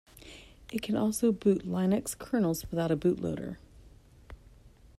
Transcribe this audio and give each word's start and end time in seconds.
It 0.73 0.81
can 0.81 0.95
also 0.97 1.31
boot 1.31 1.63
Linux 1.63 2.17
kernels 2.17 2.65
without 2.71 2.89
a 2.89 2.97
bootloader. 2.97 3.57